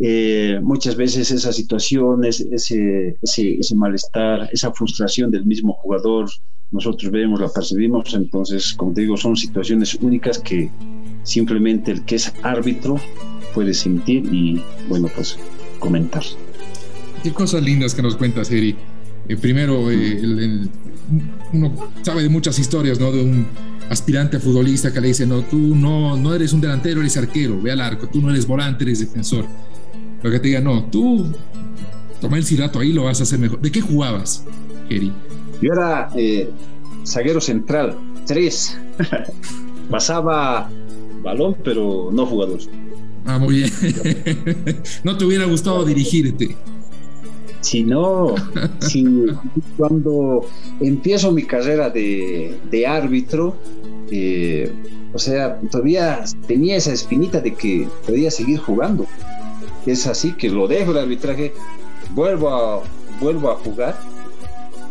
eh, 0.00 0.60
muchas 0.62 0.96
veces 0.96 1.30
esas 1.30 1.56
situaciones, 1.56 2.40
ese, 2.40 3.18
ese, 3.20 3.58
ese, 3.58 3.74
malestar, 3.76 4.48
esa 4.50 4.72
frustración 4.72 5.30
del 5.30 5.44
mismo 5.44 5.74
jugador, 5.74 6.30
nosotros 6.70 7.12
vemos, 7.12 7.40
la 7.40 7.48
percibimos, 7.48 8.14
entonces, 8.14 8.72
como 8.72 8.94
te 8.94 9.02
digo, 9.02 9.18
son 9.18 9.36
situaciones 9.36 9.94
únicas 9.96 10.38
que 10.38 10.70
simplemente 11.22 11.90
el 11.90 12.04
que 12.06 12.14
es 12.14 12.32
árbitro 12.42 12.98
puede 13.54 13.74
sentir 13.74 14.24
y, 14.32 14.62
bueno, 14.88 15.08
pues 15.14 15.38
comentar. 15.80 16.22
Qué 17.22 17.32
cosas 17.32 17.62
lindas 17.62 17.94
que 17.94 18.02
nos 18.02 18.16
cuentas, 18.16 18.50
Eri. 18.50 18.76
Eh, 19.28 19.36
primero, 19.36 19.90
eh, 19.90 20.68
uno 21.52 21.74
sabe 22.02 22.22
de 22.22 22.28
muchas 22.28 22.58
historias, 22.58 22.98
¿no? 23.00 23.12
De 23.12 23.22
un 23.22 23.46
aspirante 23.90 24.36
a 24.36 24.40
futbolista 24.40 24.92
que 24.92 25.00
le 25.00 25.08
dice, 25.08 25.26
no, 25.26 25.42
tú 25.42 25.74
no, 25.74 26.16
no 26.16 26.34
eres 26.34 26.52
un 26.52 26.60
delantero, 26.60 27.00
eres 27.00 27.16
arquero, 27.16 27.60
ve 27.60 27.72
al 27.72 27.80
arco, 27.80 28.08
tú 28.08 28.20
no 28.20 28.30
eres 28.30 28.46
volante, 28.46 28.84
eres 28.84 29.00
defensor. 29.00 29.46
Lo 30.22 30.30
que 30.30 30.38
te 30.40 30.48
diga, 30.48 30.60
no, 30.60 30.84
tú 30.84 31.32
toma 32.20 32.36
el 32.36 32.44
cirato 32.44 32.80
ahí, 32.80 32.92
lo 32.92 33.04
vas 33.04 33.20
a 33.20 33.22
hacer 33.22 33.38
mejor. 33.38 33.60
¿De 33.60 33.70
qué 33.70 33.80
jugabas, 33.80 34.44
Eri? 34.88 35.12
Yo 35.60 35.72
era 35.72 36.10
eh, 36.14 36.50
zaguero 37.06 37.40
central, 37.40 37.96
tres. 38.26 38.76
Pasaba 39.90 40.70
balón, 41.22 41.56
pero 41.64 42.10
no 42.12 42.26
jugador. 42.26 42.60
Ah, 43.24 43.38
muy 43.38 43.56
bien. 43.56 43.70
no 45.04 45.16
te 45.16 45.24
hubiera 45.24 45.44
gustado 45.44 45.84
dirigirte. 45.84 46.56
Si 47.60 47.82
no, 47.82 48.34
si 48.80 49.26
cuando 49.76 50.46
empiezo 50.80 51.32
mi 51.32 51.42
carrera 51.42 51.90
de, 51.90 52.86
árbitro, 52.86 53.56
eh, 54.10 54.72
o 55.12 55.18
sea, 55.18 55.58
todavía 55.70 56.24
tenía 56.46 56.76
esa 56.76 56.92
espinita 56.92 57.40
de 57.40 57.54
que 57.54 57.88
podía 58.06 58.30
seguir 58.30 58.58
jugando. 58.58 59.06
Es 59.86 60.06
así 60.06 60.32
que 60.32 60.50
lo 60.50 60.68
dejo 60.68 60.92
el 60.92 60.98
arbitraje, 60.98 61.52
vuelvo 62.10 62.50
a, 62.50 62.82
vuelvo 63.20 63.50
a 63.50 63.56
jugar, 63.56 63.98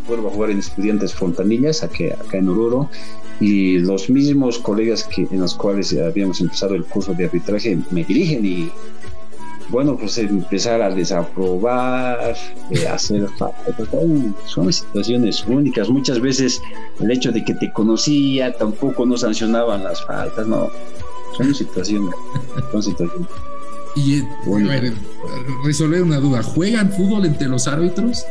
vuelvo 0.07 0.29
a 0.29 0.31
jugar 0.31 0.51
en 0.51 0.59
Estudiantes 0.59 1.13
Fontanillas, 1.13 1.83
acá, 1.83 2.05
acá 2.19 2.37
en 2.37 2.49
Oruro, 2.49 2.89
y 3.39 3.79
los 3.79 4.09
mismos 4.09 4.57
colegas 4.57 5.03
que, 5.03 5.27
en 5.29 5.41
los 5.41 5.53
cuales 5.53 5.95
habíamos 5.97 6.41
empezado 6.41 6.75
el 6.75 6.83
curso 6.85 7.13
de 7.13 7.25
arbitraje 7.25 7.77
me 7.91 8.03
dirigen 8.03 8.45
y 8.45 8.71
bueno, 9.69 9.97
pues 9.97 10.17
empezar 10.17 10.81
a 10.81 10.89
desaprobar, 10.89 12.35
eh, 12.71 12.87
hacer 12.87 13.27
son, 13.37 14.35
son, 14.45 14.71
situaciones 14.71 15.45
únicas. 15.45 15.89
Muchas 15.89 16.19
veces 16.19 16.61
el 16.99 17.11
hecho 17.11 17.31
de 17.31 17.43
que 17.43 17.53
te 17.53 17.71
conocía 17.73 18.53
tampoco 18.53 19.05
no 19.05 19.17
sancionaban 19.17 19.83
las 19.83 20.03
faltas, 20.05 20.47
no. 20.47 20.69
Son 21.37 21.53
situaciones, 21.53 22.15
son 22.71 22.83
situaciones. 22.83 23.27
Y 23.95 24.21
bueno. 24.45 24.71
a 24.71 24.79
ver, 24.79 24.93
resolver 25.65 26.03
una 26.03 26.17
duda, 26.17 26.43
¿juegan 26.43 26.91
fútbol 26.91 27.25
entre 27.25 27.47
los 27.47 27.67
árbitros? 27.67 28.25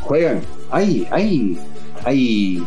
Juegan, 0.00 0.42
hay, 0.70 1.06
hay, 1.10 1.58
hay 2.04 2.62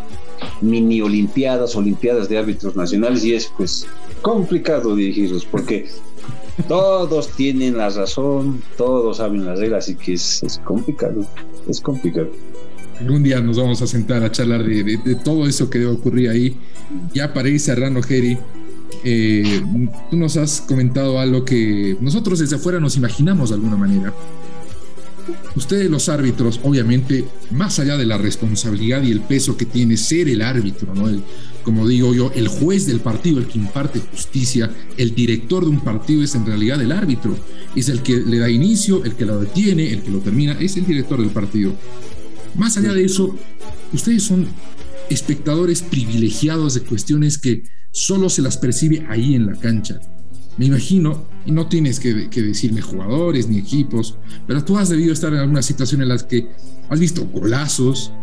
mini 0.61 1.01
olimpiadas, 1.01 1.75
olimpiadas 1.75 2.27
de 2.27 2.37
árbitros 2.37 2.75
nacionales 2.75 3.23
y 3.23 3.33
es 3.33 3.51
pues 3.55 3.87
complicado 4.21 4.95
dirigirlos 4.95 5.45
porque 5.45 5.87
todos 6.67 7.29
tienen 7.29 7.77
la 7.77 7.89
razón, 7.89 8.61
todos 8.77 9.17
saben 9.17 9.45
las 9.45 9.59
reglas, 9.59 9.85
así 9.85 9.95
que 9.95 10.13
es, 10.13 10.61
complicado, 10.63 11.25
es 11.67 11.81
complicado. 11.81 12.29
Algún 12.99 13.23
día 13.23 13.41
nos 13.41 13.57
vamos 13.57 13.81
a 13.81 13.87
sentar 13.87 14.23
a 14.23 14.31
charlar 14.31 14.63
de, 14.63 15.17
todo 15.23 15.47
eso 15.47 15.69
que 15.69 15.79
debe 15.79 15.91
ocurrir 15.91 16.29
ahí. 16.29 16.57
Ya 17.13 17.33
para 17.33 17.49
ir 17.49 17.59
cerrando, 17.59 18.01
Jerry, 18.03 18.37
eh, 19.03 19.63
tú 20.09 20.17
nos 20.17 20.37
has 20.37 20.61
comentado 20.61 21.19
algo 21.19 21.43
que 21.43 21.97
nosotros 21.99 22.39
desde 22.39 22.57
afuera 22.57 22.79
nos 22.79 22.97
imaginamos 22.97 23.49
de 23.49 23.55
alguna 23.55 23.77
manera. 23.77 24.13
Ustedes 25.55 25.89
los 25.89 26.09
árbitros, 26.09 26.59
obviamente, 26.63 27.25
más 27.51 27.79
allá 27.79 27.97
de 27.97 28.05
la 28.05 28.17
responsabilidad 28.17 29.03
y 29.03 29.11
el 29.11 29.21
peso 29.21 29.57
que 29.57 29.65
tiene 29.65 29.97
ser 29.97 30.29
el 30.29 30.41
árbitro, 30.41 30.93
¿no? 30.95 31.09
como 31.63 31.87
digo 31.87 32.13
yo, 32.13 32.31
el 32.33 32.47
juez 32.47 32.87
del 32.87 33.01
partido, 33.01 33.39
el 33.39 33.47
que 33.47 33.59
imparte 33.59 33.99
justicia, 33.99 34.71
el 34.97 35.13
director 35.13 35.63
de 35.63 35.69
un 35.69 35.81
partido 35.81 36.23
es 36.23 36.33
en 36.35 36.45
realidad 36.45 36.81
el 36.81 36.91
árbitro. 36.91 37.37
Es 37.75 37.89
el 37.89 38.01
que 38.01 38.17
le 38.17 38.39
da 38.39 38.49
inicio, 38.49 39.03
el 39.03 39.15
que 39.15 39.25
lo 39.25 39.39
detiene, 39.39 39.91
el 39.91 40.01
que 40.01 40.11
lo 40.11 40.19
termina, 40.19 40.53
es 40.53 40.75
el 40.77 40.85
director 40.85 41.19
del 41.19 41.29
partido. 41.29 41.73
Más 42.55 42.77
allá 42.77 42.93
de 42.93 43.05
eso, 43.05 43.37
ustedes 43.93 44.23
son 44.23 44.47
espectadores 45.09 45.81
privilegiados 45.81 46.73
de 46.73 46.81
cuestiones 46.81 47.37
que 47.37 47.63
solo 47.91 48.29
se 48.29 48.41
las 48.41 48.57
percibe 48.57 49.05
ahí 49.09 49.35
en 49.35 49.45
la 49.45 49.53
cancha. 49.53 49.99
Me 50.61 50.67
imagino, 50.67 51.23
y 51.43 51.51
no 51.51 51.65
tienes 51.65 51.99
que, 51.99 52.13
decirme 52.13 52.81
jugadores 52.81 53.49
ni 53.49 53.57
equipos, 53.57 54.15
pero 54.45 54.63
tú 54.63 54.77
has 54.77 54.89
debido 54.89 55.11
estar 55.11 55.33
en 55.33 55.39
alguna 55.39 55.63
situación 55.63 56.03
en 56.03 56.09
las 56.09 56.23
que 56.23 56.49
has 56.87 56.99
visto 56.99 57.25
golazos, 57.25 58.13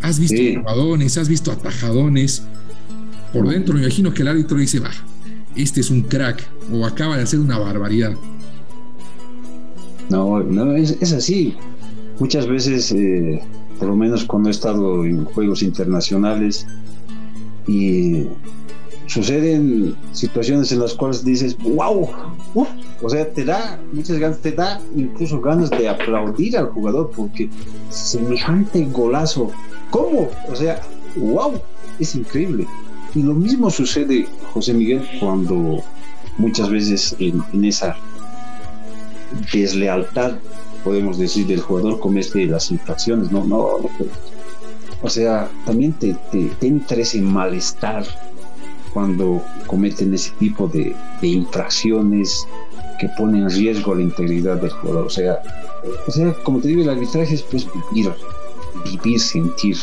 has 0.00 0.18
visto 0.18 0.40
jugadores, 0.58 1.18
has 1.18 1.28
visto 1.28 1.52
atajadones, 1.52 2.44
por 3.30 3.46
dentro 3.46 3.74
me 3.74 3.82
imagino 3.82 4.14
que 4.14 4.22
el 4.22 4.28
árbitro 4.28 4.56
dice, 4.56 4.80
va, 4.80 4.88
este 5.54 5.82
es 5.82 5.90
un 5.90 6.00
crack 6.04 6.42
o 6.72 6.86
acaba 6.86 7.18
de 7.18 7.24
hacer 7.24 7.40
una 7.40 7.58
barbaridad. 7.58 8.14
No, 10.08 10.42
no, 10.42 10.74
es, 10.74 11.12
así. 11.12 11.56
Muchas 12.18 12.46
veces, 12.46 12.90
eh, 12.92 13.38
por 13.78 13.88
lo 13.88 13.96
menos 13.96 14.24
cuando 14.24 14.48
he 14.48 14.52
estado 14.52 15.04
en 15.04 15.26
juegos 15.26 15.62
internacionales, 15.62 16.66
y 17.66 18.28
suceden 19.12 19.94
situaciones 20.12 20.72
en 20.72 20.80
las 20.80 20.94
cuales 20.94 21.22
dices, 21.22 21.56
wow, 21.58 22.08
o 23.02 23.08
sea, 23.10 23.30
te 23.30 23.44
da 23.44 23.78
muchas 23.92 24.18
ganas, 24.18 24.38
te 24.38 24.52
da 24.52 24.80
incluso 24.96 25.40
ganas 25.40 25.68
de 25.70 25.88
aplaudir 25.88 26.56
al 26.56 26.70
jugador 26.70 27.10
porque 27.14 27.50
semejante 27.90 28.86
golazo, 28.86 29.50
¿cómo? 29.90 30.30
O 30.50 30.56
sea, 30.56 30.80
wow, 31.16 31.60
es 31.98 32.14
increíble. 32.14 32.66
Y 33.14 33.22
lo 33.22 33.34
mismo 33.34 33.70
sucede, 33.70 34.26
José 34.54 34.72
Miguel, 34.72 35.06
cuando 35.20 35.82
muchas 36.38 36.70
veces 36.70 37.14
en, 37.18 37.42
esa 37.64 37.94
deslealtad, 39.52 40.36
podemos 40.84 41.18
decir, 41.18 41.46
del 41.46 41.60
jugador 41.60 42.00
comete 42.00 42.46
las 42.46 42.70
infracciones, 42.70 43.30
no, 43.30 43.44
no, 43.44 43.90
o 45.02 45.08
sea, 45.08 45.50
también 45.66 45.92
te, 45.92 46.16
entra 46.62 46.96
ese 46.96 47.20
malestar 47.20 48.06
cuando 48.92 49.42
cometen 49.66 50.14
ese 50.14 50.30
tipo 50.38 50.68
de, 50.68 50.94
infracciones 51.22 52.46
que 52.98 53.08
ponen 53.16 53.42
en 53.42 53.50
riesgo 53.50 53.94
la 53.94 54.02
integridad 54.02 54.56
del 54.56 54.70
jugador. 54.70 55.06
O 55.06 55.10
sea, 55.10 55.38
o 56.06 56.10
sea, 56.10 56.32
como 56.44 56.60
te 56.60 56.68
digo, 56.68 56.82
el 56.82 56.90
arbitraje 56.90 57.34
es 57.34 57.42
pues 57.42 57.66
vivir, 57.90 58.12
vivir, 58.84 59.20
sentir 59.20 59.76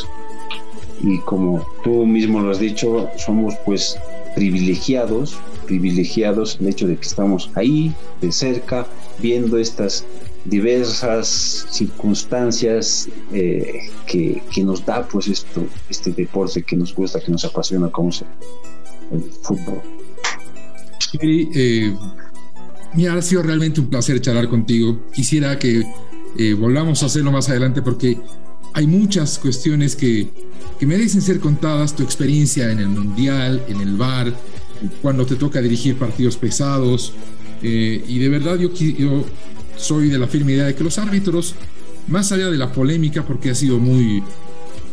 y 1.01 1.19
como 1.19 1.65
tú 1.83 2.05
mismo 2.05 2.41
lo 2.41 2.51
has 2.51 2.59
dicho, 2.59 3.09
somos 3.17 3.55
pues 3.65 3.97
privilegiados, 4.35 5.37
privilegiados 5.65 6.57
el 6.59 6.67
hecho 6.67 6.87
de 6.87 6.95
que 6.97 7.07
estamos 7.07 7.49
ahí 7.55 7.93
de 8.21 8.31
cerca 8.31 8.85
viendo 9.19 9.57
estas 9.57 10.05
diversas 10.45 11.67
circunstancias 11.69 13.09
eh, 13.33 13.89
que, 14.07 14.41
nos 14.63 14.85
da 14.85 15.07
pues 15.07 15.27
esto, 15.27 15.63
este 15.89 16.11
deporte 16.11 16.63
que 16.63 16.75
nos 16.75 16.93
gusta, 16.93 17.19
que 17.19 17.31
nos 17.31 17.45
apasiona 17.45 17.89
como 17.89 18.11
el 19.11 19.23
fútbol. 19.41 19.81
Sí, 21.11 21.49
eh, 21.55 21.95
ha 23.09 23.21
sido 23.21 23.43
realmente 23.43 23.79
un 23.79 23.87
placer 23.87 24.19
charlar 24.21 24.47
contigo. 24.47 25.07
Quisiera 25.13 25.57
que 25.57 25.85
eh, 26.37 26.53
volvamos 26.53 27.01
a 27.03 27.07
hacerlo 27.07 27.31
más 27.31 27.49
adelante 27.49 27.81
porque 27.81 28.17
hay 28.73 28.87
muchas 28.87 29.39
cuestiones 29.39 29.95
que, 29.95 30.29
que 30.79 30.85
merecen 30.85 31.21
ser 31.21 31.39
contadas, 31.39 31.95
tu 31.95 32.03
experiencia 32.03 32.71
en 32.71 32.79
el 32.79 32.89
Mundial, 32.89 33.63
en 33.67 33.81
el 33.81 33.97
bar, 33.97 34.33
cuando 35.01 35.25
te 35.25 35.35
toca 35.35 35.61
dirigir 35.61 35.95
partidos 35.97 36.37
pesados. 36.37 37.13
Eh, 37.61 38.03
y 38.07 38.19
de 38.19 38.29
verdad 38.29 38.57
yo, 38.57 38.73
yo 38.73 39.25
soy 39.75 40.09
de 40.09 40.17
la 40.17 40.27
firme 40.27 40.53
idea 40.53 40.65
de 40.65 40.75
que 40.75 40.83
los 40.83 40.97
árbitros, 40.97 41.55
más 42.07 42.31
allá 42.31 42.49
de 42.49 42.57
la 42.57 42.71
polémica, 42.71 43.25
porque 43.25 43.49
ha 43.49 43.55
sido 43.55 43.79
muy, 43.79 44.23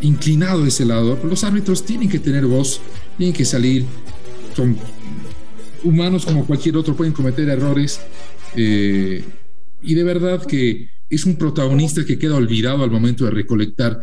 inclinado 0.00 0.66
ese 0.66 0.85
lado. 0.85 1.18
Los 1.25 1.44
árbitros 1.44 1.85
tienen 1.85 2.08
que 2.08 2.18
tener 2.18 2.46
voz, 2.46 2.80
tienen 3.16 3.35
que 3.35 3.44
salir, 3.44 3.85
son 4.54 4.76
humanos 5.82 6.25
como 6.25 6.46
cualquier 6.46 6.76
otro, 6.76 6.96
pueden 6.96 7.12
cometer 7.12 7.49
errores. 7.49 8.00
Eh, 8.56 9.25
y 9.82 9.94
de 9.94 10.04
verdad 10.04 10.44
que 10.44 10.90
es 11.08 11.25
un 11.25 11.37
protagonista 11.37 12.04
que 12.04 12.18
queda 12.18 12.37
olvidado 12.37 12.82
al 12.82 12.90
momento 12.90 13.25
de 13.25 13.30
recolectar 13.30 14.00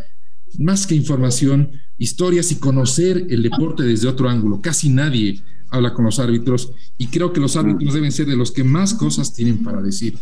más 0.59 0.85
que 0.87 0.95
información, 0.95 1.71
historias 1.97 2.51
y 2.51 2.55
conocer 2.55 3.27
el 3.29 3.43
deporte 3.43 3.83
desde 3.83 4.07
otro 4.07 4.29
ángulo. 4.29 4.61
Casi 4.61 4.89
nadie 4.89 5.41
habla 5.69 5.93
con 5.93 6.05
los 6.05 6.19
árbitros 6.19 6.71
y 6.97 7.07
creo 7.07 7.33
que 7.33 7.39
los 7.39 7.55
árbitros 7.55 7.93
deben 7.93 8.11
ser 8.11 8.27
de 8.27 8.35
los 8.35 8.51
que 8.51 8.63
más 8.63 8.93
cosas 8.93 9.33
tienen 9.33 9.63
para 9.63 9.81
decir. 9.81 10.15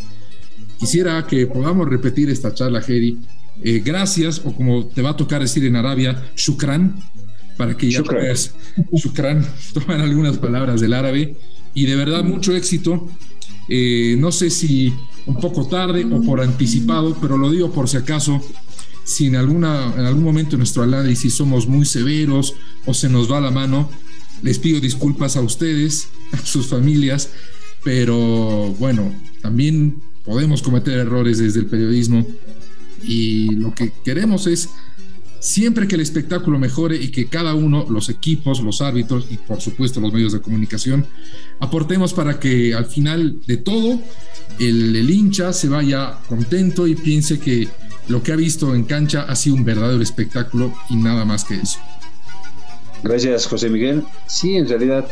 Quisiera 0.80 1.28
que 1.28 1.46
podamos 1.48 1.88
repetir 1.88 2.30
esta 2.30 2.54
charla, 2.54 2.82
Jerry. 2.82 3.20
Eh, 3.64 3.82
gracias, 3.86 4.42
o 4.44 4.56
como 4.56 4.88
te 4.88 5.02
va 5.02 5.12
a 5.12 5.18
tocar 5.18 5.42
decir 5.42 5.66
en 5.66 5.76
Arabia, 5.76 6.32
shukran, 6.36 6.96
para 7.62 7.78
que 7.78 7.92
ya 7.92 8.00
shukran. 8.00 8.22
puedas, 8.22 8.56
shukran, 8.92 9.48
toman 9.72 10.02
algunas 10.02 10.40
palabras 10.40 10.82
del 10.82 10.96
árabe. 10.96 11.36
Y 11.76 11.86
de 11.86 11.96
verdad, 11.96 12.24
mucho 12.24 12.56
éxito. 12.56 13.08
Eh, 13.70 14.16
no 14.18 14.32
sé 14.32 14.50
si 14.50 14.92
un 15.28 15.36
poco 15.36 15.68
tarde 15.68 16.04
o 16.04 16.24
por 16.24 16.42
anticipado, 16.42 17.16
pero 17.22 17.38
lo 17.38 17.52
digo 17.52 17.72
por 17.72 17.88
si 17.88 17.98
acaso, 17.98 18.42
si 19.04 19.28
en, 19.28 19.36
alguna, 19.36 19.94
en 19.96 20.06
algún 20.06 20.24
momento 20.24 20.56
en 20.56 20.62
nuestro 20.62 20.82
análisis 20.82 21.36
somos 21.36 21.68
muy 21.68 21.86
severos 21.86 22.56
o 22.88 22.96
se 22.96 23.10
nos 23.10 23.32
va 23.32 23.40
la 23.40 23.52
mano, 23.52 23.92
les 24.42 24.58
pido 24.58 24.80
disculpas 24.80 25.38
a 25.38 25.42
ustedes, 25.42 26.08
a 26.32 26.38
sus 26.44 26.66
familias, 26.66 27.30
pero 27.84 28.74
bueno, 28.80 29.14
también 29.44 30.02
podemos 30.26 30.64
cometer 30.64 30.98
errores 30.98 31.38
desde 31.38 31.60
el 31.60 31.68
periodismo 31.68 32.26
y 33.04 33.54
lo 33.54 33.76
que 33.76 33.92
queremos 34.04 34.48
es 34.48 34.70
siempre 35.42 35.88
que 35.88 35.96
el 35.96 36.02
espectáculo 36.02 36.60
mejore 36.60 36.96
y 36.96 37.10
que 37.10 37.26
cada 37.26 37.56
uno, 37.56 37.86
los 37.90 38.10
equipos, 38.10 38.62
los 38.62 38.80
árbitros 38.82 39.26
y 39.30 39.38
por 39.38 39.60
supuesto 39.60 40.00
los 40.00 40.14
medios 40.14 40.34
de 40.34 40.40
comunicación, 40.40 41.06
aportemos 41.60 42.14
para 42.14 42.40
que 42.40 42.76
al 42.76 42.86
final 42.86 43.42
de 43.48 43.58
todo 43.58 44.00
el, 44.60 45.10
hincha 45.10 45.52
se 45.52 45.68
vaya 45.68 46.20
contento 46.30 46.86
y 46.86 46.96
piense 46.96 47.40
que 47.40 47.68
lo 48.08 48.22
que 48.22 48.32
ha 48.32 48.36
visto 48.36 48.76
en 48.76 48.84
cancha 48.84 49.24
ha 49.24 49.36
sido 49.36 49.56
un 49.56 49.66
verdadero 49.66 50.02
espectáculo 50.02 50.74
y 50.90 50.96
nada 50.96 51.26
más 51.26 51.44
que 51.44 51.56
eso. 51.56 51.80
Gracias, 53.04 53.48
José 53.48 53.70
Miguel. 53.70 54.04
Sí, 54.28 54.56
en 54.56 54.70
realidad 54.70 55.08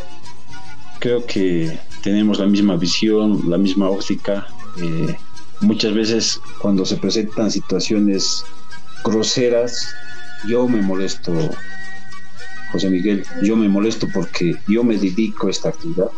creo 1.00 1.26
que 1.26 1.80
tenemos 2.04 2.38
la 2.38 2.46
misma 2.46 2.76
visión, 2.76 3.50
la 3.50 3.58
misma 3.58 3.90
óptica. 3.90 4.46
Eh, 4.80 5.16
muchas 5.62 5.94
veces 5.96 6.40
cuando 6.62 6.86
se 6.86 6.98
presentan 6.98 7.50
situaciones 7.50 8.44
groseras, 9.04 9.88
yo 10.48 10.68
me 10.68 10.82
molesto, 10.82 11.34
José 12.72 12.90
Miguel, 12.90 13.24
yo 13.44 13.56
me 13.56 13.68
molesto 13.68 14.08
porque 14.14 14.56
yo 14.68 14.84
me 14.84 14.98
dedico 14.98 15.48
a 15.48 15.52
esta 15.52 15.70
actividad. 15.70 16.10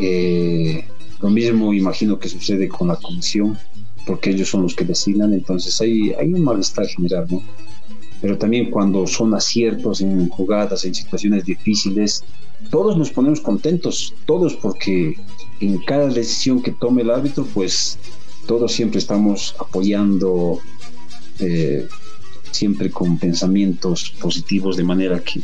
Eh, 0.00 0.86
lo 1.20 1.30
mismo 1.30 1.72
imagino 1.72 2.18
que 2.18 2.28
sucede 2.28 2.68
con 2.68 2.88
la 2.88 2.96
comisión, 2.96 3.58
porque 4.06 4.30
ellos 4.30 4.48
son 4.48 4.62
los 4.62 4.74
que 4.74 4.84
designan, 4.84 5.32
entonces 5.32 5.80
hay, 5.80 6.12
hay 6.12 6.32
un 6.32 6.42
malestar 6.42 6.86
general, 6.86 7.26
¿no? 7.30 7.42
Pero 8.20 8.38
también 8.38 8.70
cuando 8.70 9.06
son 9.06 9.34
aciertos 9.34 10.00
en 10.00 10.28
jugadas, 10.28 10.84
en 10.84 10.94
situaciones 10.94 11.44
difíciles, 11.44 12.24
todos 12.70 12.96
nos 12.96 13.10
ponemos 13.10 13.40
contentos, 13.40 14.14
todos 14.26 14.54
porque 14.54 15.16
en 15.60 15.78
cada 15.84 16.08
decisión 16.08 16.62
que 16.62 16.72
tome 16.72 17.02
el 17.02 17.10
árbitro, 17.10 17.46
pues 17.52 17.98
todos 18.46 18.72
siempre 18.72 18.98
estamos 18.98 19.54
apoyando, 19.58 20.60
eh, 21.40 21.86
siempre 22.50 22.90
con 22.90 23.18
pensamientos 23.18 24.10
positivos, 24.20 24.76
de 24.76 24.84
manera 24.84 25.20
que, 25.20 25.40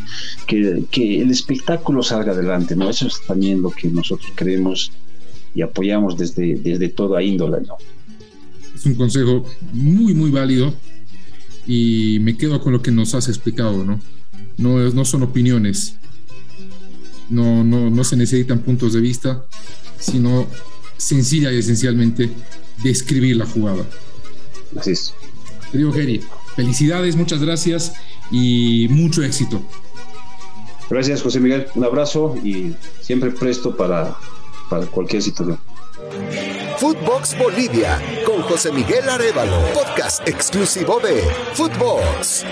que, 0.46 0.84
que, 0.90 1.20
el 1.20 1.30
espectáculo 1.30 2.02
salga 2.02 2.32
adelante, 2.32 2.76
¿no? 2.76 2.88
Eso 2.88 3.06
es 3.06 3.20
también 3.26 3.62
lo 3.62 3.70
que 3.70 3.88
nosotros 3.88 4.30
queremos 4.36 4.92
y 5.54 5.62
apoyamos 5.62 6.16
desde, 6.16 6.56
desde 6.56 6.88
toda 6.88 7.22
índole, 7.22 7.58
¿no? 7.66 7.76
Es 8.74 8.86
un 8.86 8.94
consejo 8.94 9.44
muy, 9.72 10.14
muy 10.14 10.30
válido 10.30 10.74
y 11.66 12.18
me 12.20 12.36
quedo 12.36 12.60
con 12.60 12.72
lo 12.72 12.82
que 12.82 12.90
nos 12.90 13.14
has 13.14 13.28
explicado, 13.28 13.84
¿no? 13.84 14.00
No, 14.56 14.78
no 14.90 15.04
son 15.04 15.22
opiniones, 15.22 15.96
no, 17.28 17.64
no, 17.64 17.90
no 17.90 18.04
se 18.04 18.16
necesitan 18.16 18.60
puntos 18.60 18.92
de 18.92 19.00
vista, 19.00 19.44
sino 19.98 20.46
sencilla 20.96 21.52
y 21.52 21.58
esencialmente 21.58 22.30
describir 22.82 23.36
la 23.36 23.46
jugada. 23.46 23.84
Así 24.76 24.92
es. 24.92 25.14
Querido 25.70 25.92
Geri, 25.92 26.20
felicidades, 26.56 27.16
muchas 27.16 27.40
gracias 27.42 27.94
y 28.30 28.86
mucho 28.90 29.22
éxito. 29.22 29.62
Gracias, 30.90 31.22
José 31.22 31.40
Miguel. 31.40 31.66
Un 31.74 31.84
abrazo 31.84 32.34
y 32.44 32.74
siempre 33.00 33.30
presto 33.30 33.76
para, 33.76 34.14
para 34.68 34.86
cualquier 34.86 35.22
situación. 35.22 35.58
Footbox 36.78 37.38
Bolivia 37.38 38.00
con 38.26 38.42
José 38.42 38.72
Miguel 38.72 39.08
Arevalo, 39.08 39.56
podcast 39.72 40.26
exclusivo 40.28 41.00
de 41.00 41.22
Footbox. 41.54 42.44